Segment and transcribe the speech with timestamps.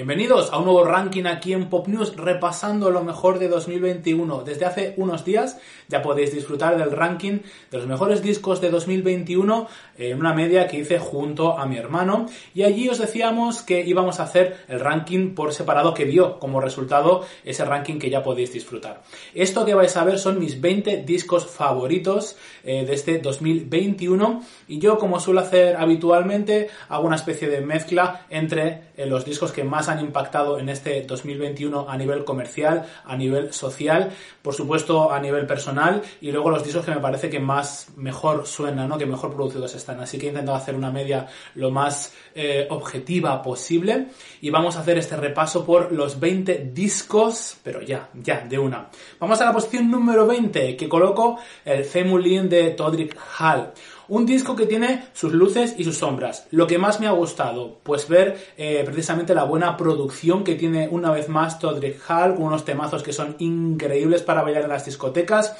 [0.00, 4.44] Bienvenidos a un nuevo ranking aquí en Pop News repasando lo mejor de 2021.
[4.44, 5.58] Desde hace unos días
[5.90, 7.40] ya podéis disfrutar del ranking
[7.70, 9.66] de los mejores discos de 2021
[9.98, 14.20] en una media que hice junto a mi hermano y allí os decíamos que íbamos
[14.20, 18.52] a hacer el ranking por separado que dio como resultado ese ranking que ya podéis
[18.52, 19.02] disfrutar.
[19.34, 24.78] Esto que vais a ver son mis 20 discos favoritos eh, de este 2021 y
[24.78, 29.64] yo como suelo hacer habitualmente hago una especie de mezcla entre eh, los discos que
[29.64, 34.10] más han impactado en este 2021 a nivel comercial, a nivel social,
[34.42, 35.79] por supuesto a nivel personal
[36.20, 38.98] y luego los discos que me parece que más mejor suenan, ¿no?
[38.98, 40.00] que mejor producidos están.
[40.00, 44.08] Así que he intentado hacer una media lo más eh, objetiva posible
[44.40, 48.88] y vamos a hacer este repaso por los 20 discos, pero ya, ya, de una.
[49.18, 53.72] Vamos a la posición número 20 que coloco el Femulin de Todrick Hall.
[54.10, 56.48] Un disco que tiene sus luces y sus sombras.
[56.50, 60.88] Lo que más me ha gustado, pues ver eh, precisamente la buena producción que tiene
[60.88, 64.84] una vez más Todrick Hall, con unos temazos que son increíbles para bailar en las
[64.84, 65.56] discotecas.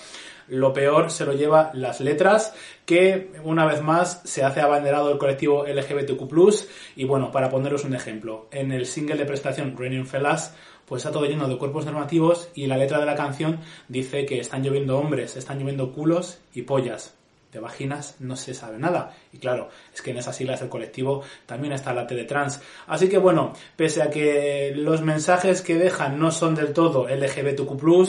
[0.49, 2.53] Lo peor se lo lleva las letras,
[2.87, 6.29] que una vez más se hace abanderado el colectivo LGBTQ+,
[6.97, 11.13] y bueno, para poneros un ejemplo, en el single de prestación Raining Fellas, pues está
[11.13, 14.99] todo lleno de cuerpos normativos y la letra de la canción dice que están lloviendo
[14.99, 17.15] hombres, están lloviendo culos y pollas
[17.53, 19.15] de vaginas no se sabe nada.
[19.33, 22.61] Y claro, es que en esas siglas del colectivo también está la T de trans.
[22.87, 28.09] Así que bueno, pese a que los mensajes que dejan no son del todo LGBTQ+,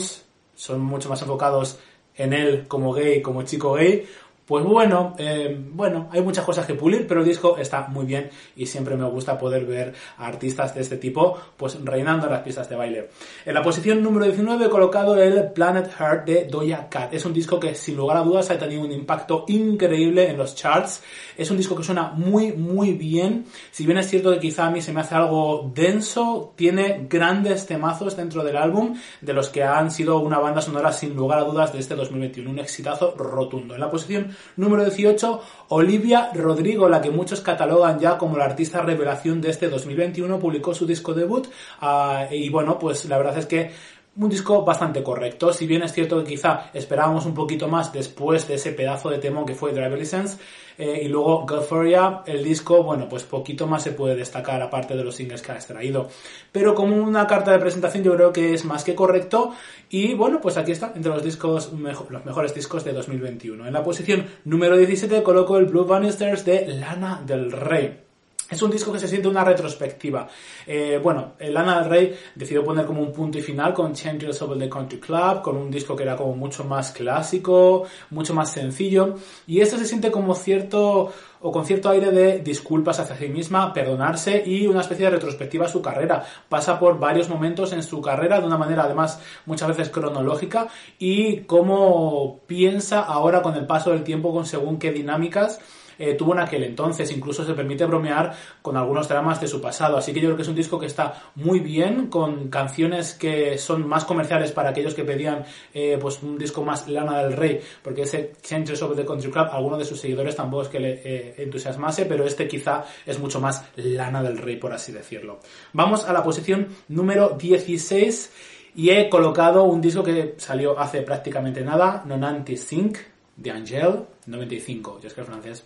[0.54, 1.78] son mucho más enfocados
[2.14, 4.06] en él como gay, como chico gay,
[4.46, 8.28] pues bueno, eh, bueno, hay muchas cosas que pulir, pero el disco está muy bien
[8.56, 12.68] y siempre me gusta poder ver a artistas de este tipo pues reinando las pistas
[12.68, 13.08] de baile.
[13.46, 17.14] En la posición número 19 he colocado el Planet Heart de Doja Cat.
[17.14, 20.56] Es un disco que sin lugar a dudas ha tenido un impacto increíble en los
[20.56, 21.02] charts.
[21.36, 23.46] Es un disco que suena muy muy bien.
[23.70, 27.66] Si bien es cierto que quizá a mí se me hace algo denso, tiene grandes
[27.66, 31.44] temazos dentro del álbum de los que han sido una banda sonora sin lugar a
[31.44, 32.50] dudas de este 2021.
[32.50, 33.74] Un exitazo rotundo.
[33.74, 38.82] En la posición número 18, Olivia Rodrigo, la que muchos catalogan ya como la artista
[38.82, 41.48] revelación de este 2021, publicó su disco debut
[41.80, 43.72] ah, y bueno, pues la verdad es que
[44.14, 48.46] un disco bastante correcto, si bien es cierto que quizá esperábamos un poquito más después
[48.46, 50.38] de ese pedazo de temón que fue Driver License,
[50.76, 55.04] eh, y luego Euphoria, el disco, bueno, pues poquito más se puede destacar aparte de
[55.04, 56.08] los singles que ha extraído.
[56.50, 59.54] Pero como una carta de presentación yo creo que es más que correcto
[59.88, 63.66] y bueno, pues aquí está, entre los discos, los mejores discos de 2021.
[63.66, 68.11] En la posición número 17 coloco el Blue Bannisters de Lana del Rey.
[68.52, 70.28] Es un disco que se siente una retrospectiva.
[70.66, 74.58] Eh, bueno, Lana del Rey decidió poner como un punto y final con Changes of
[74.58, 79.14] the Country Club, con un disco que era como mucho más clásico, mucho más sencillo,
[79.46, 83.72] y esto se siente como cierto o con cierto aire de disculpas hacia sí misma,
[83.72, 86.22] perdonarse y una especie de retrospectiva a su carrera.
[86.50, 91.38] Pasa por varios momentos en su carrera de una manera además muchas veces cronológica y
[91.44, 95.58] cómo piensa ahora con el paso del tiempo con según qué dinámicas
[96.02, 97.10] eh, tuvo en aquel entonces.
[97.12, 99.96] Incluso se permite bromear con algunos dramas de su pasado.
[99.96, 103.56] Así que yo creo que es un disco que está muy bien, con canciones que
[103.58, 107.60] son más comerciales para aquellos que pedían eh, pues un disco más Lana del Rey,
[107.82, 111.00] porque ese Changes of the Country Club, algunos de sus seguidores tampoco es que le
[111.04, 115.38] eh, entusiasmase, pero este quizá es mucho más Lana del Rey, por así decirlo.
[115.72, 118.32] Vamos a la posición número 16
[118.74, 122.98] y he colocado un disco que salió hace prácticamente nada, Nonanti Sync,
[123.36, 125.00] de Angel, 95.
[125.00, 125.64] Yo es que el francés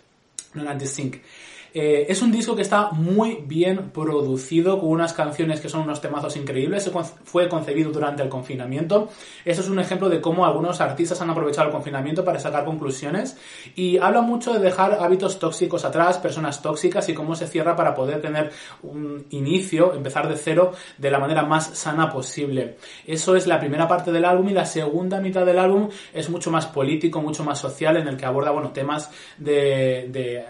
[0.55, 1.21] no Sync.
[1.79, 6.01] Eh, es un disco que está muy bien producido, con unas canciones que son unos
[6.01, 6.89] temazos increíbles.
[7.23, 9.09] fue concebido durante el confinamiento.
[9.45, 13.37] Esto es un ejemplo de cómo algunos artistas han aprovechado el confinamiento para sacar conclusiones.
[13.75, 17.93] Y habla mucho de dejar hábitos tóxicos atrás, personas tóxicas y cómo se cierra para
[17.93, 18.49] poder tener
[18.81, 22.77] un inicio, empezar de cero, de la manera más sana posible.
[23.05, 26.49] Eso es la primera parte del álbum y la segunda mitad del álbum es mucho
[26.49, 30.45] más político, mucho más social, en el que aborda bueno, temas de eh,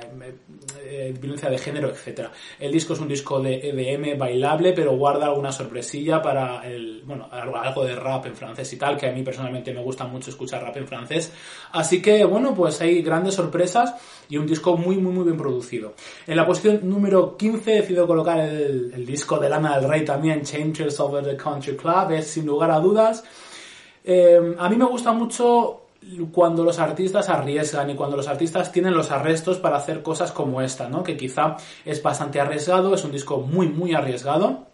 [0.90, 2.32] eh, violencia de género, etcétera.
[2.60, 7.28] El disco es un disco de EDM bailable, pero guarda alguna sorpresilla para el, bueno,
[7.32, 10.64] algo de rap en francés y tal, que a mí personalmente me gusta mucho escuchar
[10.64, 11.32] rap en francés.
[11.72, 13.96] Así que, bueno, pues hay grandes sorpresas
[14.30, 15.94] y un disco muy, muy, muy bien producido.
[16.26, 20.44] En la posición número 15 he decidido colocar el, disco de Lana del Rey también,
[20.44, 23.24] Changes Over the Country Club, es sin lugar a dudas.
[24.04, 25.87] Eh, a mí me gusta mucho
[26.32, 30.62] cuando los artistas arriesgan y cuando los artistas tienen los arrestos para hacer cosas como
[30.62, 31.04] esta, ¿no?
[31.04, 34.67] Que quizá es bastante arriesgado, es un disco muy, muy arriesgado.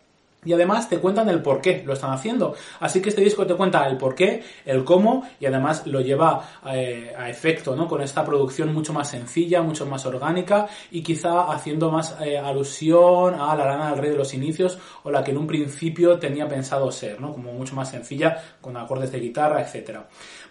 [0.45, 2.55] Y además te cuentan el por qué lo están haciendo.
[2.79, 6.47] Así que este disco te cuenta el por qué, el cómo y además lo lleva
[6.67, 7.87] eh, a efecto, ¿no?
[7.87, 13.35] Con esta producción mucho más sencilla, mucho más orgánica y quizá haciendo más eh, alusión
[13.35, 16.47] a la lana del rey de los inicios o la que en un principio tenía
[16.47, 17.31] pensado ser, ¿no?
[17.31, 19.99] Como mucho más sencilla, con acordes de guitarra, etc.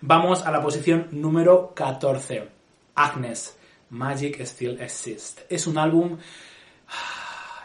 [0.00, 2.62] Vamos a la posición número 14.
[2.94, 3.56] Agnes,
[3.90, 5.44] Magic Still Exists.
[5.48, 6.18] Es un álbum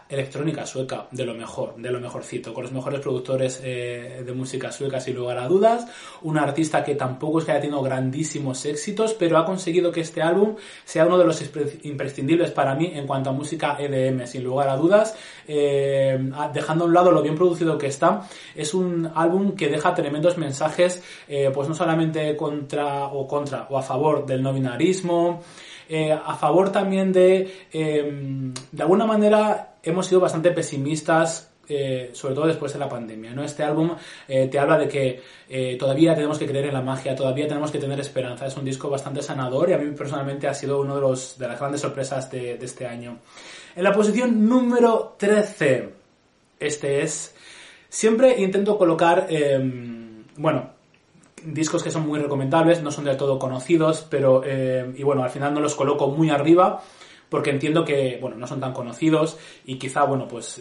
[0.09, 4.71] electrónica sueca, de lo mejor, de lo mejorcito, con los mejores productores eh, de música
[4.71, 5.86] sueca sin lugar a dudas,
[6.21, 10.21] un artista que tampoco es que haya tenido grandísimos éxitos, pero ha conseguido que este
[10.21, 10.56] álbum
[10.86, 11.44] sea uno de los
[11.83, 15.15] imprescindibles para mí en cuanto a música EDM, sin lugar a dudas,
[15.48, 16.18] eh,
[16.54, 20.38] dejando a un lado lo bien producido que está, es un álbum que deja tremendos
[20.38, 25.42] mensajes, eh, pues no solamente contra o contra o a favor del no binarismo,
[25.89, 32.72] a favor también de, de alguna manera, hemos sido bastante pesimistas eh, sobre todo después
[32.72, 33.34] de la pandemia.
[33.34, 33.44] ¿no?
[33.44, 33.94] Este álbum
[34.28, 37.72] eh, te habla de que eh, todavía tenemos que creer en la magia, todavía tenemos
[37.72, 38.45] que tener esperanza.
[38.45, 41.60] Es un disco bastante sanador y a mí personalmente ha sido uno de, de las
[41.60, 43.19] grandes sorpresas de, de este año.
[43.75, 45.90] En la posición número 13,
[46.60, 47.36] este es...
[47.90, 50.72] Siempre intento colocar, em, bueno,
[51.44, 55.54] discos que son muy recomendables, no son del todo conocidos, pero, y bueno, al final
[55.54, 56.83] no los coloco muy arriba
[57.30, 60.60] porque entiendo que, bueno, no son tan conocidos y quizá, bueno, pues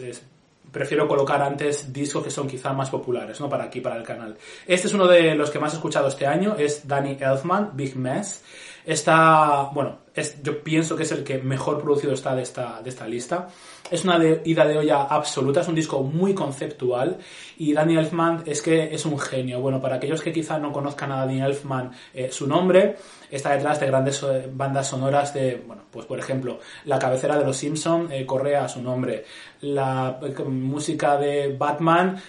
[0.71, 3.49] prefiero colocar antes discos que son quizá más populares, ¿no?
[3.49, 4.37] Para aquí, para el canal.
[4.65, 7.95] Este es uno de los que más he escuchado este año, es Danny Elfman, Big
[7.95, 8.43] Mess.
[8.85, 12.89] Está, bueno, es, yo pienso que es el que mejor producido está de esta, de
[12.89, 13.49] esta lista.
[13.91, 17.17] Es una ida de olla absoluta, es un disco muy conceptual
[17.59, 19.59] y Danny Elfman es que es un genio.
[19.59, 22.97] Bueno, para aquellos que quizá no conozcan a Danny Elfman, eh, su nombre
[23.31, 27.45] está detrás de grandes eh, bandas sonoras de, bueno, pues por ejemplo, la cabecera de
[27.45, 29.25] Los Simpson eh, corre a su nombre,
[29.61, 32.21] la música de Batman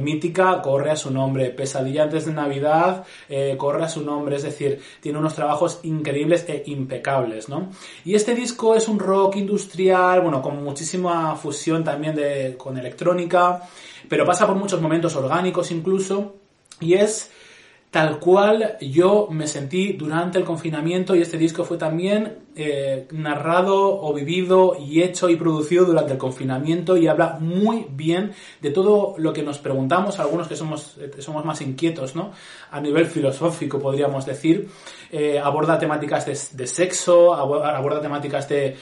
[0.00, 3.04] mítica corre a su nombre, Pesadilla antes de Navidad
[3.56, 7.70] corre a su nombre, es decir, tiene unos trabajos increíbles e impecables, ¿no?
[8.04, 13.60] Y este disco es un rock industrial, bueno, con muchísima fusión también de, con electrónica,
[14.08, 16.34] pero pasa por muchos momentos orgánicos incluso,
[16.78, 17.30] y es
[17.90, 24.02] tal cual yo me sentí durante el confinamiento y este disco fue también eh, narrado
[24.02, 29.14] o vivido y hecho y producido durante el confinamiento y habla muy bien de todo
[29.16, 32.32] lo que nos preguntamos, algunos que somos, eh, somos más inquietos, ¿no?
[32.72, 34.68] A nivel filosófico, podríamos decir.
[35.12, 36.26] Eh, aborda temáticas
[36.56, 38.76] de, sexo, aborda temáticas de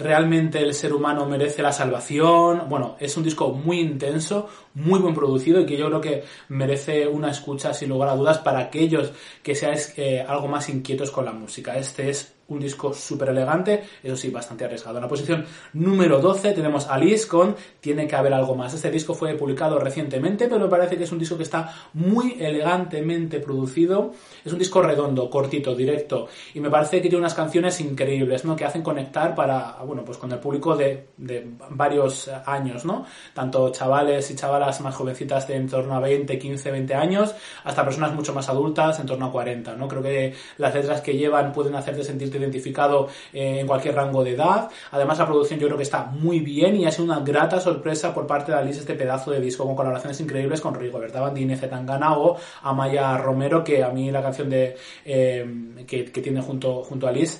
[0.00, 2.64] realmente el ser humano merece la salvación.
[2.68, 7.06] Bueno, es un disco muy intenso, muy buen producido y que yo creo que merece
[7.06, 9.94] una escucha sin lugar a dudas para aquellos que seáis
[10.26, 11.78] algo más inquietos con la música.
[11.78, 14.98] Este es un disco súper elegante, eso sí, bastante arriesgado.
[14.98, 18.74] En la posición número 12 tenemos Alice con Tiene que haber algo más.
[18.74, 22.36] Este disco fue publicado recientemente, pero me parece que es un disco que está muy
[22.38, 24.12] elegantemente producido.
[24.44, 28.56] Es un disco redondo, cortito, directo, y me parece que tiene unas canciones increíbles, ¿no?
[28.56, 33.06] Que hacen conectar para, bueno, pues con el público de, de varios años, ¿no?
[33.34, 37.34] Tanto chavales y chavalas más jovencitas de en torno a 20, 15, 20 años,
[37.64, 39.88] hasta personas mucho más adultas, en torno a 40, ¿no?
[39.88, 42.04] Creo que las letras que llevan pueden hacerte
[42.36, 44.70] identificado eh, en cualquier rango de edad.
[44.90, 48.14] Además, la producción yo creo que está muy bien y ha sido una grata sorpresa
[48.14, 52.16] por parte de Alice este pedazo de disco con colaboraciones increíbles con Rigoberta Bandini, Zetangana
[52.18, 57.10] o Amaya Romero, que a mí la canción de eh, que, tiene junto, junto a
[57.10, 57.38] Alice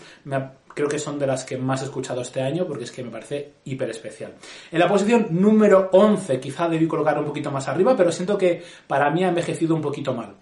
[0.75, 3.11] creo que son de las que más he escuchado este año porque es que me
[3.11, 4.35] parece hiper especial.
[4.71, 8.63] En la posición número 11 quizá debí colocar un poquito más arriba, pero siento que
[8.87, 10.35] para mí ha envejecido un poquito mal.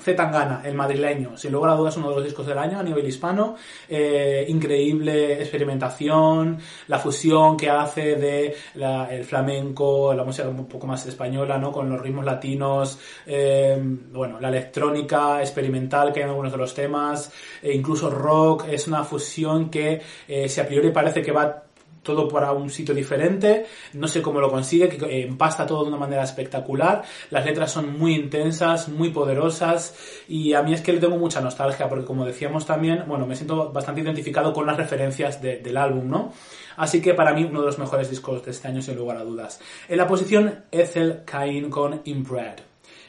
[0.00, 3.06] Zetangana, el madrileño, sin lugar a dudas uno de los discos del año a nivel
[3.06, 3.56] hispano,
[3.88, 6.58] eh, increíble experimentación,
[6.88, 11.70] la fusión que hace de el flamenco, la música un poco más española, ¿no?
[11.70, 13.78] Con los ritmos latinos, eh,
[14.12, 17.30] bueno, la electrónica experimental que hay en algunos de los temas,
[17.62, 21.62] e incluso rock, es una fusión que eh, si a priori parece que va
[22.02, 25.98] todo para un sitio diferente, no sé cómo lo consigue, que empasta todo de una
[25.98, 29.94] manera espectacular, las letras son muy intensas, muy poderosas
[30.28, 33.36] y a mí es que le tengo mucha nostalgia porque como decíamos también, bueno, me
[33.36, 36.32] siento bastante identificado con las referencias del álbum, ¿no?
[36.76, 39.24] Así que para mí uno de los mejores discos de este año sin lugar a
[39.24, 39.60] dudas.
[39.88, 42.60] En la posición Ethel Cain con Inbred.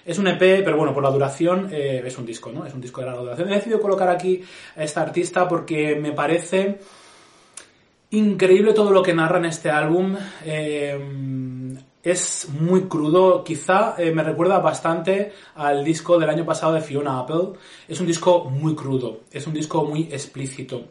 [0.05, 2.65] Es un EP, pero bueno, por la duración eh, es un disco, ¿no?
[2.65, 3.49] Es un disco de larga duración.
[3.49, 4.43] He decidido colocar aquí
[4.75, 6.79] a esta artista porque me parece
[8.13, 10.15] increíble todo lo que narra en este álbum.
[10.45, 16.81] Eh, es muy crudo, quizá eh, me recuerda bastante al disco del año pasado de
[16.81, 17.53] Fiona Apple.
[17.87, 20.83] Es un disco muy crudo, es un disco muy explícito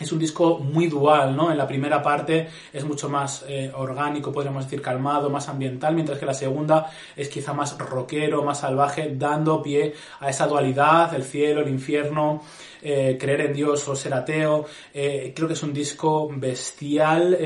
[0.00, 1.52] es un disco muy dual, ¿no?
[1.52, 6.18] En la primera parte es mucho más eh, orgánico, podríamos decir calmado, más ambiental, mientras
[6.18, 11.22] que la segunda es quizá más rockero, más salvaje, dando pie a esa dualidad, el
[11.22, 12.42] cielo, el infierno,
[12.80, 14.64] eh, creer en Dios o ser ateo.
[14.94, 17.36] Eh, creo que es un disco bestial,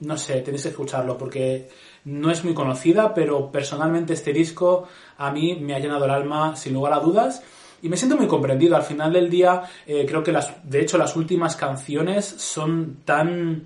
[0.00, 1.68] no sé, tenéis que escucharlo porque
[2.04, 6.56] no es muy conocida, pero personalmente este disco a mí me ha llenado el alma
[6.56, 7.42] sin lugar a dudas
[7.82, 8.76] y me siento muy comprendido.
[8.76, 13.62] Al final del día, eh, creo que las, de hecho, las últimas canciones son tan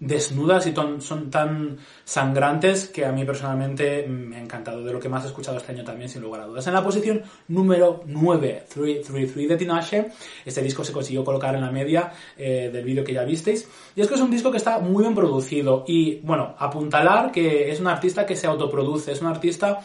[0.00, 5.08] desnudas y son tan sangrantes que a mí personalmente me ha encantado, de lo que
[5.08, 6.66] más he escuchado este año también, sin lugar a dudas.
[6.66, 10.08] En la posición número 9, 333 de Tinashe,
[10.44, 14.00] este disco se consiguió colocar en la media eh, del vídeo que ya visteis, y
[14.00, 17.80] es que es un disco que está muy bien producido y, bueno, apuntalar que es
[17.80, 19.80] un artista que se autoproduce, es un artista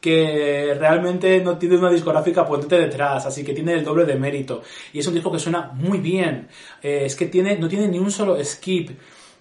[0.00, 4.62] que realmente no tiene una discográfica potente detrás, así que tiene el doble de mérito.
[4.92, 6.48] Y es un disco que suena muy bien.
[6.82, 8.90] Eh, es que tiene, no tiene ni un solo skip.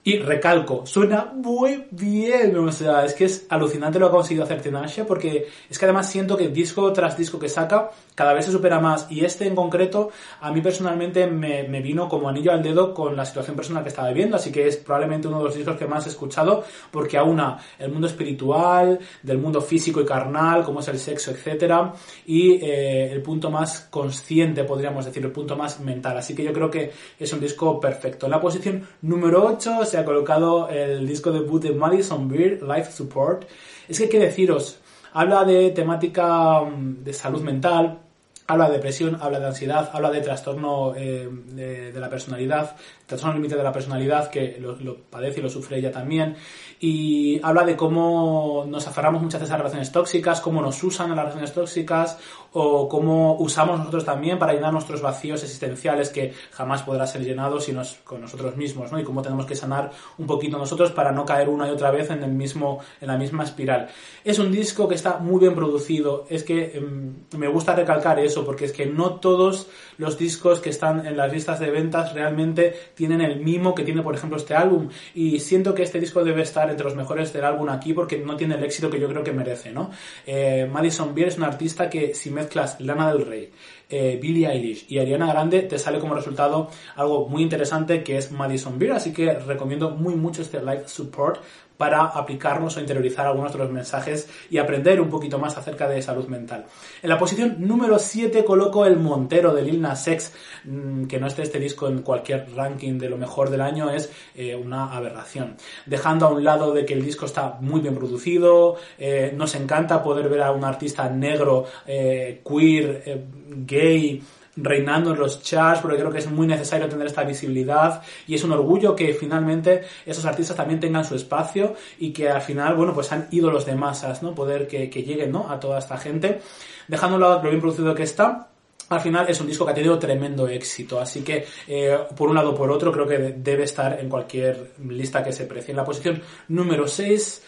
[0.07, 4.45] Y recalco, suena muy bien, o sea, es que es alucinante lo que ha conseguido
[4.45, 8.45] hacer Tinashe, porque es que además siento que disco tras disco que saca cada vez
[8.45, 9.07] se supera más.
[9.09, 13.25] Y este en concreto, a mí personalmente me, vino como anillo al dedo con la
[13.25, 16.05] situación personal que estaba viviendo, así que es probablemente uno de los discos que más
[16.05, 20.99] he escuchado, porque aúna el mundo espiritual, del mundo físico y carnal, como es el
[20.99, 21.91] sexo, etcétera,
[22.25, 26.17] y eh, el punto más consciente, podríamos decir, el punto más mental.
[26.17, 28.29] Así que yo creo que es un disco perfecto.
[28.29, 33.45] La posición número 8 se ha colocado el disco debut de Madison Beer, Life Support.
[33.87, 34.79] Es que hay que deciros,
[35.13, 37.99] habla de temática mm, de salud mental,
[38.47, 42.75] habla de depresión, habla de ansiedad, habla de trastorno eh, de, la personalidad,
[43.07, 46.35] trastorno límite de la personalidad que lo, lo, padece y lo sufre ella también
[46.79, 51.15] y habla de cómo nos aferramos muchas veces a relaciones tóxicas, cómo nos usan a
[51.15, 52.19] las relaciones tóxicas
[52.51, 57.65] o cómo usamos nosotros también para llenar nuestros vacíos existenciales que jamás podrá ser llenados
[57.65, 58.99] sino con nosotros mismos, ¿no?
[58.99, 62.09] Y cómo tenemos que sanar un poquito nosotros para no caer una y otra vez
[62.09, 63.89] en el mismo en la misma espiral.
[64.23, 68.45] Es un disco que está muy bien producido, es que em, me gusta recalcar eso
[68.45, 72.91] porque es que no todos los discos que están en las listas de ventas realmente
[72.97, 76.41] tienen el mimo que tiene por ejemplo este álbum y siento que este disco debe
[76.41, 79.23] estar entre los mejores del álbum aquí porque no tiene el éxito que yo creo
[79.23, 79.91] que merece, ¿no?
[80.25, 83.51] Eh, Madison Beer es una artista que si mezclas Lana del Rey,
[83.89, 88.31] eh, Billie Eilish y Ariana Grande te sale como resultado algo muy interesante que es
[88.31, 91.41] Madison Beer, así que recomiendo muy mucho este live support
[91.77, 96.01] para aplicarnos o interiorizar algunos de los mensajes y aprender un poquito más acerca de
[96.01, 96.65] salud mental.
[97.01, 100.33] En la posición número 7 coloco el Montero de Lil Nas X,
[100.65, 104.11] mm, que no esté este disco en cualquier ranking de lo mejor del año es
[104.35, 105.55] eh, una aberración.
[105.85, 110.01] Dejando a un lado de que el disco está muy bien producido, eh, nos encanta
[110.01, 113.27] poder ver a un artista negro, eh, queer,
[113.65, 114.21] gay,
[114.57, 118.43] reinando en los charts, porque creo que es muy necesario tener esta visibilidad y es
[118.43, 122.93] un orgullo que finalmente esos artistas también tengan su espacio y que al final, bueno,
[122.93, 124.33] pues han ídolos de masas, ¿no?
[124.33, 125.49] Poder que, lleguen, ¿no?
[125.49, 126.41] A toda esta gente.
[126.87, 128.49] Dejando un lado lo bien producido que está,
[128.89, 132.35] al final es un disco que ha tenido tremendo éxito, así que eh, por un
[132.35, 135.71] lado o por otro creo que debe estar en cualquier lista que se precie.
[135.71, 137.43] En la posición número 6,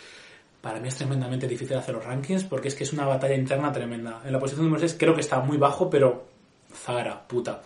[0.61, 3.71] para mí es tremendamente difícil hacer los rankings porque es que es una batalla interna
[3.71, 4.21] tremenda.
[4.25, 6.38] En la posición número 6 creo que está muy bajo, pero
[6.73, 7.61] Zara, puta.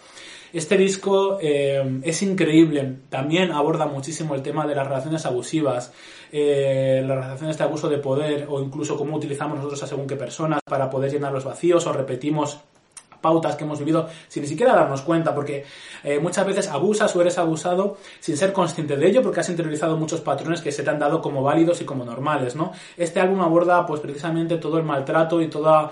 [0.54, 5.92] Este disco eh, es increíble, también aborda muchísimo el tema de las relaciones abusivas,
[6.32, 10.16] eh, las relaciones de abuso de poder o incluso cómo utilizamos nosotros a según qué
[10.16, 12.60] personas para poder llenar los vacíos o repetimos
[13.24, 15.66] pautas que hemos vivido sin ni siquiera darnos cuenta, porque
[16.04, 19.98] eh, muchas veces abusas o eres abusado sin ser consciente de ello, porque has interiorizado
[19.98, 22.72] muchos patrones que se te han dado como válidos y como normales, ¿no?
[22.98, 25.92] Este álbum aborda, pues precisamente todo el maltrato y toda,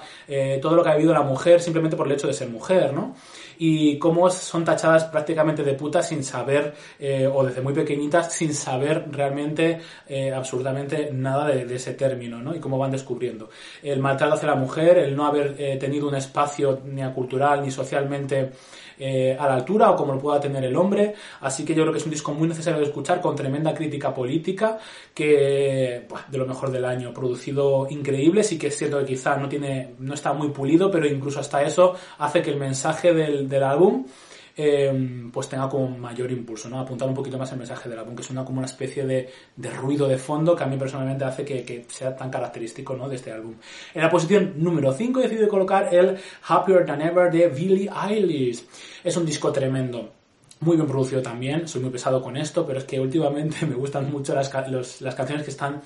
[0.62, 3.16] todo lo que ha vivido la mujer simplemente por el hecho de ser mujer, ¿no?
[3.64, 8.56] Y cómo son tachadas prácticamente de putas sin saber, eh, o desde muy pequeñitas, sin
[8.56, 12.56] saber realmente eh, absolutamente nada de, ese término, ¿no?
[12.56, 13.52] Y cómo van descubriendo.
[13.84, 17.70] El maltrato hacia la mujer, el no haber eh, tenido un espacio ni cultural ni
[17.70, 18.50] socialmente
[19.00, 21.16] eh, a la altura o como lo pueda tener el hombre.
[21.42, 24.14] Así que yo creo que es un disco muy necesario de escuchar con tremenda crítica
[24.14, 24.78] política,
[25.14, 29.50] que de lo mejor del año, producido increíble, sí que es cierto que quizá no
[29.50, 33.64] tiene, no está muy pulido, pero incluso hasta eso hace que el mensaje del, del
[33.64, 34.06] álbum
[34.56, 36.80] Em, pues tenga como mayor impulso, ¿no?
[36.80, 39.30] Apuntar un poquito más el mensaje del álbum, que suena como una especie de,
[39.82, 43.08] ruido de fondo que a mí personalmente hace que, sea tan característico, ¿no?
[43.08, 43.56] De este álbum.
[43.94, 46.18] En la posición número 5 he decidido colocar el
[46.48, 48.66] Happier Than Ever de Billie Eilish.
[49.04, 50.12] Es un disco tremendo
[50.60, 54.12] muy bien producido también, soy muy pesado con esto, pero es que últimamente me gustan
[54.12, 54.52] mucho las,
[55.02, 55.82] las canciones que están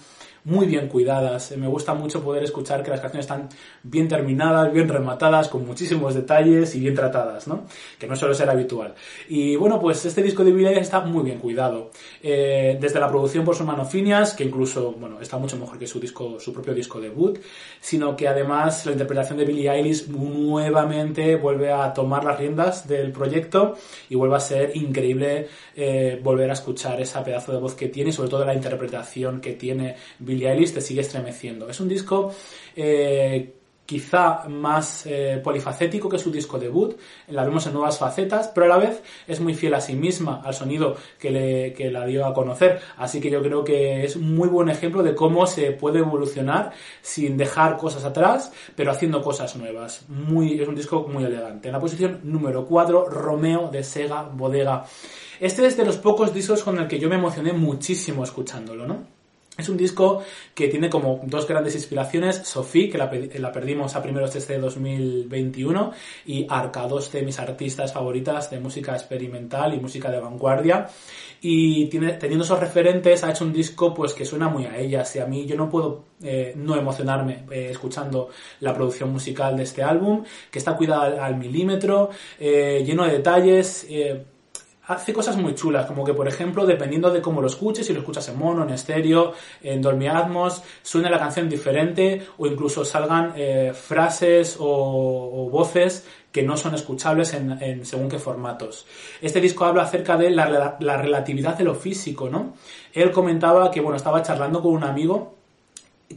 [0.45, 1.55] muy bien cuidadas.
[1.57, 3.49] Me gusta mucho poder escuchar que las canciones están
[3.83, 7.65] bien terminadas, bien rematadas, con muchísimos detalles y bien tratadas, ¿no?
[7.99, 8.93] Que no suele ser habitual.
[9.27, 11.91] Y bueno, pues este disco de Billie está muy bien cuidado.
[12.21, 15.87] Eh, desde la producción por su mano Phineas, que incluso, bueno, está mucho mejor que
[15.87, 17.39] su disco, su propio disco debut,
[17.81, 23.11] sino que además la interpretación de Billie Eilish nuevamente vuelve a tomar las riendas del
[23.11, 23.75] proyecto
[24.09, 28.11] y vuelve a ser increíble eh, volver a escuchar esa pedazo de voz que tiene
[28.11, 31.69] y sobre todo la interpretación que tiene Billie Billie Eilish te sigue estremeciendo.
[31.69, 32.33] Es un disco
[32.75, 33.53] eh,
[33.85, 38.69] quizá más eh, polifacético que su disco debut, la vemos en nuevas facetas, pero a
[38.69, 42.33] la vez es muy fiel a sí misma, al sonido que, le, la dio a
[42.33, 45.99] conocer, así que yo creo que es un muy buen ejemplo de cómo se puede
[45.99, 50.05] evolucionar sin dejar cosas atrás, pero haciendo cosas nuevas.
[50.05, 51.67] Es un disco muy elegante.
[51.67, 54.85] En la posición número 4, Romeo de Sega Bodega.
[55.39, 59.14] Este es de los pocos discos con el que yo me emocioné muchísimo escuchándolo, ¿no?
[59.57, 60.21] Es un disco
[60.53, 65.93] que tiene como dos grandes inspiraciones, Sophie, que la, perdimos a primeros de este 2021,
[66.25, 70.89] y Arca, dos de mis artistas favoritas de música experimental y música de vanguardia.
[71.39, 75.19] Y teniendo esos referentes ha hecho un disco pues que suena muy a ellas y
[75.19, 79.83] a mí yo no puedo eh, no emocionarme eh, escuchando la producción musical de este
[79.83, 82.09] álbum, que está cuidada al, milímetro,
[82.39, 83.87] eh, lleno de detalles
[84.87, 87.99] hace cosas muy chulas, como que por ejemplo, dependiendo de cómo lo escuches, si lo
[87.99, 90.61] escuchas en mono, en estéreo, en Dolby Atmos,
[90.93, 97.85] la canción diferente o incluso salgan eh, frases o, voces que no son escuchables en,
[97.85, 98.85] según qué formatos.
[99.21, 102.55] Este disco habla acerca de la, relatividad de lo físico, ¿no?
[102.93, 105.35] Él comentaba que, bueno, estaba charlando con un amigo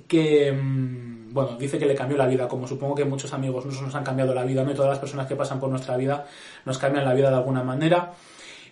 [0.08, 3.94] que mm, bueno, dice que le cambió la vida, como supongo que muchos amigos nos
[3.94, 4.72] han cambiado la vida, ¿no?
[4.72, 6.26] Y todas las personas que pasan por nuestra vida
[6.64, 8.12] nos cambian la vida de alguna manera.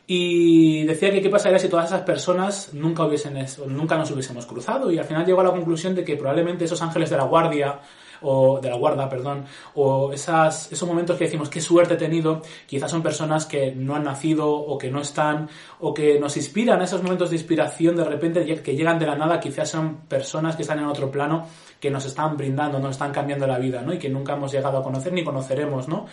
[0.08, 4.90] Y decía que qué pasaría si todas esas personas nunca, hubiesen, nunca nos hubiésemos cruzado.
[4.92, 7.80] Y al final llegó a la conclusión de que probablemente esos ángeles de la guardia,
[8.22, 12.42] o de la guarda, perdón, o esas, esos momentos que decimos qué suerte he tenido,
[12.66, 15.48] quizás son personas que no han nacido o que no están,
[15.80, 19.40] o que nos inspiran, esos momentos de inspiración de repente que llegan de la nada,
[19.40, 21.46] quizás son personas que están en otro plano
[21.80, 23.92] que nos están brindando, nos están cambiando la vida, ¿no?
[23.92, 26.06] Y que nunca hemos llegado a conocer ni conoceremos, ¿no?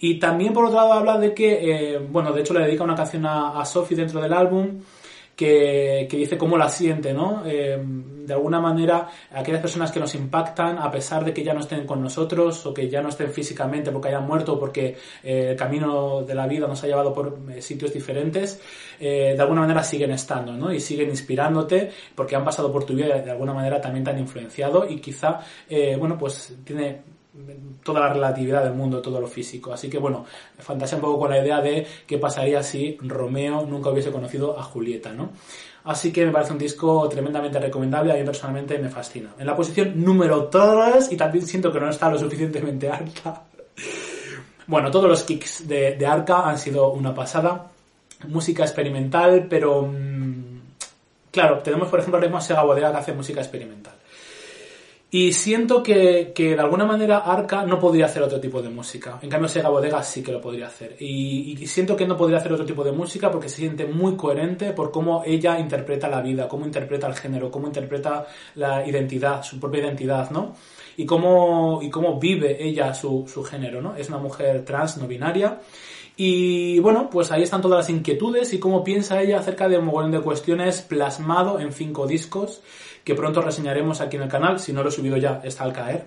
[0.00, 2.96] Y también, por otro lado, habla de que, eh, bueno, de hecho le dedica una
[2.96, 4.80] canción a, a Sophie dentro del álbum,
[5.36, 7.42] que, dice cómo la siente, ¿no?
[7.44, 11.60] Eh, de alguna manera, aquellas personas que nos impactan, a pesar de que ya no
[11.60, 15.50] estén con nosotros o que ya no estén físicamente porque hayan muerto o porque eh,
[15.50, 18.60] el camino de la vida nos ha llevado por sitios diferentes,
[18.98, 20.72] de alguna manera siguen estando, ¿no?
[20.72, 24.10] Y siguen inspirándote porque han pasado por tu vida y de alguna manera también te
[24.10, 25.40] han influenciado y quizá,
[25.98, 27.02] bueno, pues tiene
[27.82, 29.72] toda la relatividad del mundo, todo lo físico.
[29.72, 30.24] Así que bueno,
[30.58, 34.62] fantasea un poco con la idea de qué pasaría si Romeo nunca hubiese conocido a
[34.62, 35.30] Julieta, ¿no?
[35.84, 39.34] Así que me parece un disco tremendamente recomendable, a mí personalmente me fascina.
[39.38, 43.42] En la posición número 3, y también siento que no está lo suficientemente alta.
[44.66, 47.70] Bueno, todos los kicks de, Arca han sido una pasada.
[48.28, 49.82] Música experimental, pero...
[49.82, 50.60] Mm,
[51.30, 53.92] claro, tenemos por ejemplo a Sega Bodega que hace música experimental.
[55.14, 59.20] Y siento que, que, de alguna manera Arca no podría hacer otro tipo de música.
[59.22, 60.96] En cambio, Sega Bodega sí que lo podría hacer.
[60.98, 64.72] Y, siento que no podría hacer otro tipo de música porque se siente muy coherente
[64.72, 69.60] por cómo ella interpreta la vida, cómo interpreta el género, cómo interpreta la identidad, su
[69.60, 70.56] propia identidad, ¿no?
[70.96, 73.94] Y cómo, y cómo vive ella su, su género, ¿no?
[73.94, 75.60] Es una mujer trans, no binaria.
[76.16, 79.86] Y bueno, pues ahí están todas las inquietudes y cómo piensa ella acerca de un
[79.86, 82.62] montón de cuestiones plasmado en cinco discos
[83.02, 85.72] que pronto reseñaremos aquí en el canal, si no lo he subido ya, está al
[85.72, 86.06] caer,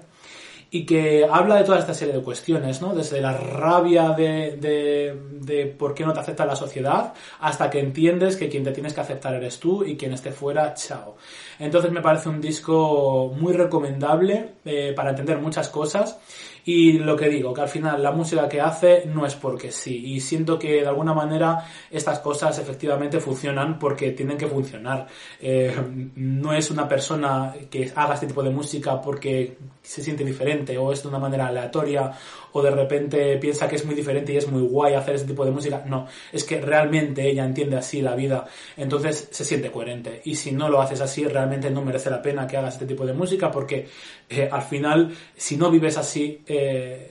[0.72, 2.94] y que habla de toda esta serie de cuestiones, ¿no?
[2.94, 7.80] Desde la rabia de, de, de, por qué no te acepta la sociedad, hasta que
[7.80, 11.16] entiendes que quien te tienes que aceptar eres tú y quien esté fuera, chao.
[11.60, 16.20] Entonces me parece un disco muy recomendable eh, para entender muchas cosas
[16.68, 20.08] Y lo que digo, que al final la música que hace no es porque sí.
[20.08, 25.08] Y siento que de alguna manera estas cosas efectivamente funcionan porque tienen que funcionar.
[25.40, 25.74] Eh,
[26.16, 30.92] no es una persona que haga este tipo de música porque se siente diferente o
[30.92, 32.12] es de una manera aleatoria
[32.52, 35.46] o de repente piensa que es muy diferente y es muy guay hacer ese tipo
[35.46, 35.84] de música.
[35.86, 40.22] No, es que realmente ella entiende así la vida, entonces se siente coherente.
[40.26, 43.06] Y si no lo haces así, realmente no merece la pena que hagas este tipo
[43.06, 43.88] de música porque
[44.30, 46.57] eh, al final, si no vives así, eh,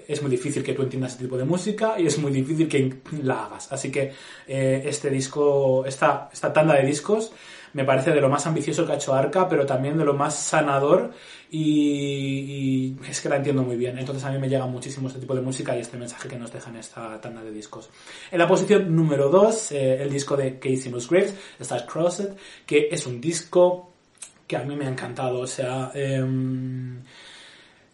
[0.08, 2.94] es muy difícil que tú entiendas este tipo de música y es muy difícil que
[3.22, 3.72] la hagas.
[3.72, 4.12] Así que
[4.46, 7.32] eh, este disco, esta, esta tanda de discos,
[7.72, 10.34] me parece de lo más ambicioso que ha hecho Arca, pero también de lo más
[10.34, 11.12] sanador
[11.50, 13.98] y, es que la entiendo muy bien.
[13.98, 16.50] Entonces a mí me llega muchísimo este tipo de música y este mensaje que nos
[16.50, 17.90] deja en esta tanda de discos.
[18.30, 23.06] En la posición número 2, eh, el disco de Casey Musgraves, Stars Crossed, que es
[23.06, 23.92] un disco
[24.46, 25.40] que a mí me ha encantado.
[25.40, 27.02] O sea, em,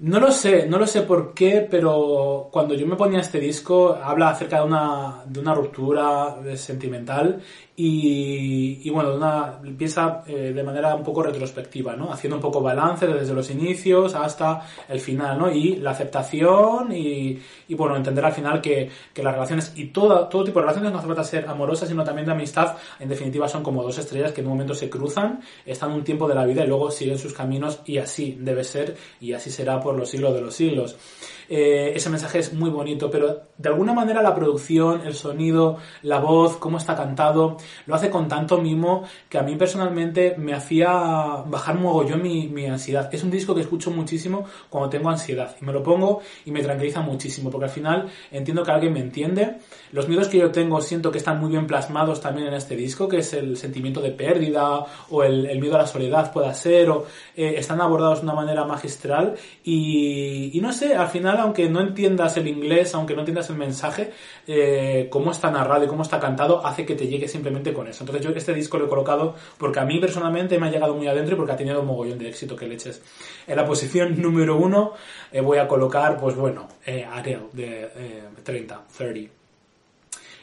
[0.03, 3.95] no lo sé, no lo sé por qué, pero cuando yo me ponía este disco,
[4.03, 7.41] habla acerca de una, de una ruptura sentimental
[7.75, 12.13] y, bueno, una, empieza eh, de manera un poco retrospectiva, ¿no?
[12.13, 15.51] Haciendo un poco balance desde los inicios hasta el final, ¿no?
[15.51, 20.29] Y la aceptación y, y bueno, entender al final que, que, las relaciones y todo,
[20.29, 23.49] todo tipo de relaciones no hace falta ser amorosas, sino también de amistad, en definitiva
[23.49, 26.45] son como dos estrellas que en un momento se cruzan, están un tiempo de la
[26.45, 30.11] vida y luego siguen sus caminos y así debe ser y así será por los
[30.11, 30.97] siglos de los siglos.
[31.55, 36.19] Eh, ese mensaje es muy bonito, pero de alguna manera la producción, el sonido, la
[36.19, 40.89] voz, cómo está cantado, lo hace con tanto mimo que a mí personalmente me hacía
[41.45, 43.11] bajar mogollón mi, mi ansiedad.
[43.13, 46.63] Es un disco que escucho muchísimo cuando tengo ansiedad y me lo pongo y me
[46.63, 49.59] tranquiliza muchísimo porque al final entiendo que alguien me entiende.
[49.93, 53.09] Los miedos que yo tengo siento que están muy bien plasmados también en este disco,
[53.09, 57.05] que es el sentimiento de pérdida o el, miedo a la soledad pueda ser, o
[57.37, 61.81] eh, están abordados de una manera magistral y, y no sé, al final aunque no
[61.81, 64.13] entiendas el inglés, aunque no entiendas el mensaje,
[64.47, 68.03] eh, cómo está narrado y cómo está cantado, hace que te llegue simplemente con eso.
[68.05, 71.07] Entonces yo este disco lo he colocado porque a mí personalmente me ha llegado muy
[71.07, 73.03] adentro y porque ha tenido un mogollón de éxito que leches.
[73.47, 74.95] En la posición número uno
[75.31, 77.91] eh, voy a colocar, pues bueno, eh, Adele de
[78.43, 79.29] 30, eh, 30.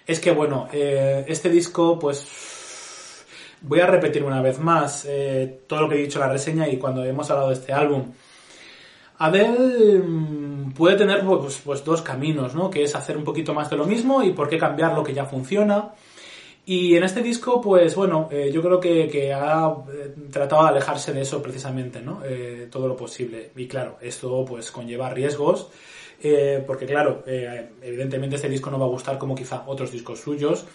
[0.07, 3.25] Es que bueno, este disco pues
[3.61, 5.07] voy a repetir una vez más
[5.67, 8.11] todo lo que he dicho en la reseña y cuando hemos hablado de este álbum.
[9.19, 12.69] Adele mm, puede tener pues, pues, dos caminos, ¿no?
[12.69, 15.13] Que es hacer un poquito más de lo mismo y por qué cambiar lo que
[15.13, 15.93] ya funciona.
[16.65, 21.11] Y en este disco, pues bueno, eh, yo creo que, ha eh, tratado de alejarse
[21.11, 22.21] de eso precisamente, ¿no?
[22.23, 23.51] Eh, todo lo posible.
[23.55, 25.69] Y claro, esto pues conlleva riesgos,
[26.67, 30.65] porque claro, evidentemente este disco no va a gustar como quizá otros discos suyos.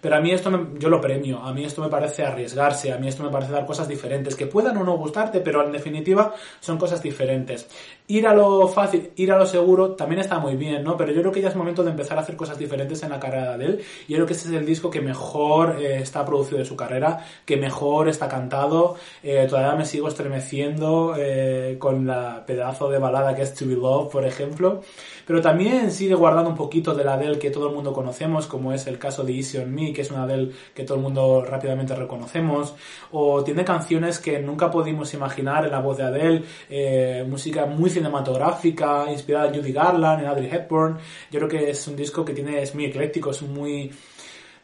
[0.00, 3.08] Pero a mí esto yo lo premio, a mí esto me parece arriesgarse, a mí
[3.08, 6.78] esto me parece dar cosas diferentes, que puedan o no gustarte, pero en definitiva son
[6.78, 7.68] cosas diferentes.
[8.08, 10.96] Ir a lo fácil, ir a lo seguro, también está muy bien, ¿no?
[10.96, 13.20] Pero yo creo que ya es momento de empezar a hacer cosas diferentes en la
[13.20, 13.80] carrera de él.
[14.08, 17.24] Y creo que este es el disco que mejor eh, está producido de su carrera,
[17.44, 18.96] que mejor está cantado.
[19.22, 23.74] Eh, todavía me sigo estremeciendo eh, con la pedazo de balada que es To Be
[23.74, 24.82] Loved, por ejemplo.
[25.26, 28.72] Pero también sigue guardando un poquito de la del que todo el mundo conocemos, como
[28.72, 31.44] es el caso de Easy on Me, que es una del que todo el mundo
[31.44, 32.74] rápidamente reconocemos.
[33.12, 37.90] O tiene canciones que nunca pudimos imaginar en la voz de Adele, eh, música muy
[37.90, 40.98] cinematográfica, inspirada en Judy Garland, en Audrey Hepburn.
[41.30, 43.92] Yo creo que es un disco que tiene, es muy ecléctico, es muy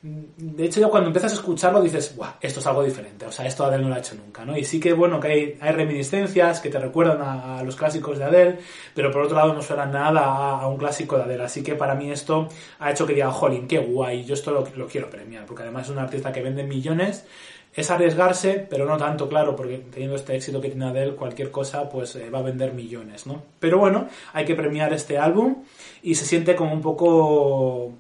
[0.03, 2.33] de hecho, ya cuando empiezas a escucharlo dices, ¡guau!
[2.41, 3.25] Esto es algo diferente.
[3.25, 4.59] O sea, esto Adele no lo ha hecho nunca, ¿no?
[4.59, 8.59] Y sí que, bueno, que hay, reminiscencias que te recuerdan a, los clásicos de Adele,
[8.95, 11.45] pero por otro lado no suena nada a, un clásico de Adele.
[11.45, 12.49] Así que para mí esto
[12.81, 15.85] ha hecho que diga, jolín, qué guay, yo esto lo, lo quiero premiar, porque además
[15.85, 17.25] es un artista que vende millones.
[17.73, 21.88] Es arriesgarse, pero no tanto, claro, porque teniendo este éxito que tiene Adele, cualquier cosa
[21.88, 23.45] pues eh, va a vender millones, ¿no?
[23.61, 25.62] Pero bueno, hay que premiar este álbum
[26.03, 27.95] y se siente como un poco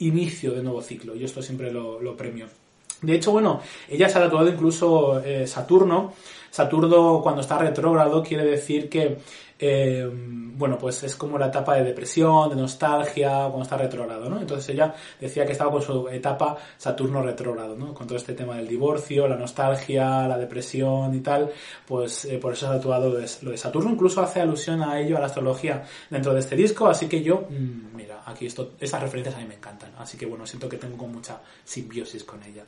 [0.00, 1.14] inicio de nuevo ciclo.
[1.14, 2.46] y esto siempre lo, lo premio.
[3.02, 6.12] De hecho, bueno, ella se ha tatuado incluso eh, Saturno.
[6.50, 9.18] Saturno, cuando está retrógrado, quiere decir que
[9.62, 10.08] eh,
[10.60, 14.40] bueno, pues es como la etapa de depresión, de nostalgia, cuando está retrógrado, ¿no?
[14.40, 17.92] Entonces ella decía que estaba con su etapa Saturno retrógrado, ¿no?
[17.92, 21.50] Con todo este tema del divorcio, la nostalgia, la depresión y tal,
[21.86, 25.20] pues eh, por eso ha tatuado lo de, Saturno, incluso hace alusión a ello, a
[25.20, 29.34] la astrología dentro de este disco, así que yo, mm, mira, aquí esto, esas referencias
[29.34, 32.64] a mí me encantan, así que bueno, siento que tengo mucha simbiosis con ella.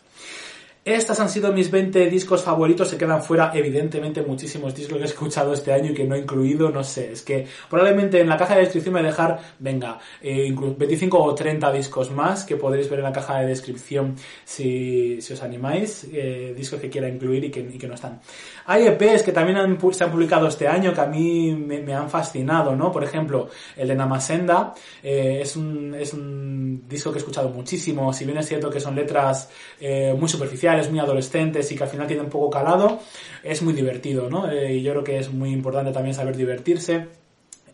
[0.85, 2.89] Estas han sido mis 20 discos favoritos.
[2.89, 6.19] Se quedan fuera, evidentemente, muchísimos discos que he escuchado este año y que no he
[6.19, 6.71] incluido.
[6.71, 10.01] No sé, es que probablemente en la caja de descripción me voy a dejar, venga,
[10.21, 15.19] eh, 25 o 30 discos más que podréis ver en la caja de descripción si,
[15.19, 16.09] os animáis.
[16.13, 18.21] Eh, discos que quiera incluir y que, no están.
[18.67, 22.75] Hay EPs que también se han publicado este año que a mí me, han fascinado,
[22.75, 22.91] ¿no?
[22.91, 24.75] Por ejemplo, el de Namasenda.
[25.01, 28.13] Eh, es, un, es un disco que he escuchado muchísimo.
[28.13, 31.89] Si bien es cierto que son letras eh, muy superficiales muy adolescentes y que al
[31.89, 33.01] final tiene un poco calado,
[33.43, 34.51] es muy divertido, ¿no?
[34.51, 37.09] Eh, y yo creo que es muy importante también saber divertirse.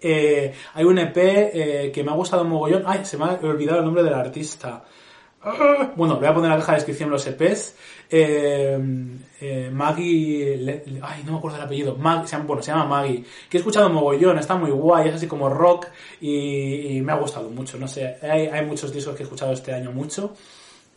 [0.00, 2.84] Eh, hay un EP eh, que me ha gustado un mogollón.
[2.86, 4.84] Ay, se me ha olvidado el nombre del artista.
[5.42, 7.76] Ah, bueno, voy a poner en la caja de descripción los EPs.
[9.72, 10.82] Maggie.
[11.02, 11.96] ay, no me acuerdo el apellido.
[11.96, 13.24] se llama, bueno, se llama Maggie.
[13.48, 15.86] Que he escuchado mogollón, está muy guay, es así como rock
[16.20, 17.78] y, me ha gustado mucho.
[17.78, 20.34] No sé, hay, hay muchos discos que he escuchado este año mucho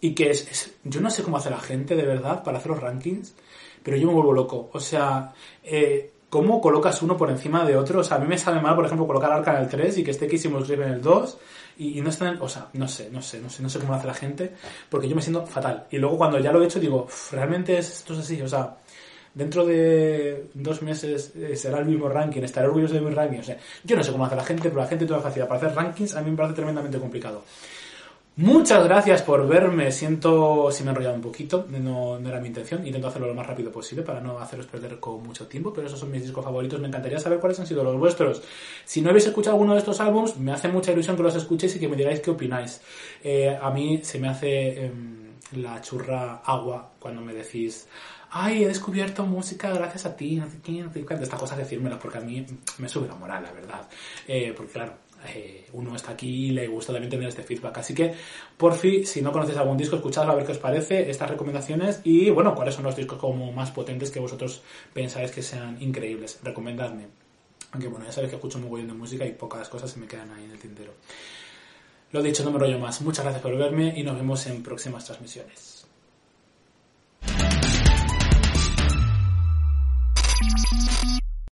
[0.02, 2.82] y que es, yo no sé cómo hace la gente de verdad para hacer los
[2.82, 3.36] rankings,
[3.84, 4.70] pero yo me vuelvo loco.
[4.74, 5.34] O sea,
[5.64, 8.00] eh, ¿cómo colocas uno por encima de otro?
[8.00, 10.04] O sea, a mí me sale mal, por ejemplo, colocar Arca en el 3 y
[10.04, 11.38] que esté Kissimus Grip en el 2
[11.78, 13.94] y, y, no están, o sea, no sé, no sé, no sé, no sé cómo
[13.94, 14.52] lo hace la gente,
[14.90, 15.86] porque yo me siento fatal.
[15.92, 18.78] Y luego cuando ya lo he hecho digo, realmente esto es así, o sea,
[19.34, 23.40] dentro de dos meses eh, será el mismo ranking, estaré orgulloso de mi ranking.
[23.40, 25.60] O sea, yo no sé cómo hace la gente, pero la gente tiene facilidad para
[25.60, 27.44] hacer rankings, a mí me parece tremendamente complicado.
[28.38, 29.92] Muchas gracias por verme.
[29.92, 32.86] Siento si me he enrollado un poquito, no, era mi intención.
[32.88, 36.00] Intento hacerlo lo más rápido posible para no haceros perder con mucho tiempo, pero esos
[36.00, 36.80] son mis discos favoritos.
[36.80, 38.42] Me encantaría saber cuáles han sido los vuestros.
[38.86, 41.76] Si no habéis escuchado alguno de estos álbums, me hace mucha ilusión que los escuchéis
[41.76, 42.82] y que me digáis qué opináis.
[43.22, 44.92] Eh, a mí se me hace eh,
[45.58, 47.88] la churra agua cuando me decís
[48.32, 51.24] ay, he descubierto música gracias a ti, no sé quién, no sé cuánto.
[51.24, 52.46] Esta cosa decírmela porque a mí
[52.78, 53.88] me sube la moral, la verdad.
[54.28, 54.94] Eh, porque claro,
[55.28, 57.78] eh, uno está aquí y le gusta también tener este feedback.
[57.78, 58.14] Así que,
[58.58, 62.02] por fin, si no conocéis algún disco, escuchadlo a ver qué os parece, estas recomendaciones
[62.04, 64.62] y, bueno, cuáles son los discos como más potentes que vosotros
[64.94, 66.40] pensáis que sean increíbles.
[66.44, 67.08] Recomendadme.
[67.72, 70.08] Aunque, bueno, ya sabéis que escucho muy bien de música y pocas cosas se me
[70.08, 70.94] quedan ahí en el tintero.
[72.12, 73.02] Lo dicho, no me rollo más.
[73.02, 75.88] Muchas gracias por verme y nos vemos en próximas transmisiones.